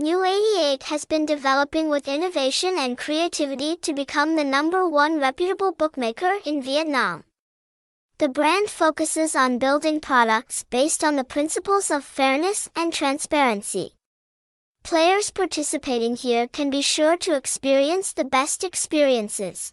[0.00, 5.72] New 88 has been developing with innovation and creativity to become the number one reputable
[5.72, 7.24] bookmaker in Vietnam.
[8.18, 13.96] The brand focuses on building products based on the principles of fairness and transparency.
[14.84, 19.72] Players participating here can be sure to experience the best experiences.